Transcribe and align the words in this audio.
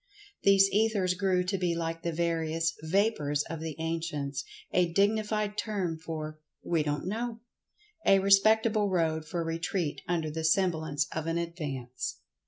These 0.41 0.67
Ethers 0.71 1.13
grew 1.13 1.43
to 1.43 1.59
be 1.59 1.75
like 1.75 2.01
the 2.01 2.11
various 2.11 2.73
"Vapors" 2.81 3.43
of 3.51 3.59
the 3.59 3.75
ancients—a 3.77 4.93
dignified 4.93 5.59
term 5.59 5.99
for 5.99 6.39
"We 6.63 6.81
don't 6.81 7.05
know"—a 7.05 8.17
respectable 8.17 8.89
road 8.89 9.25
for 9.25 9.43
retreat 9.43 10.01
under 10.07 10.31
the 10.31 10.43
semblance 10.43 11.05
of 11.11 11.27
an 11.27 11.37
advance. 11.37 12.17